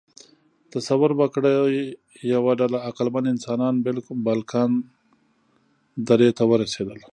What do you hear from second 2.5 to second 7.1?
ډله عقلمن انسانان بالکان درې ته ورسېدل.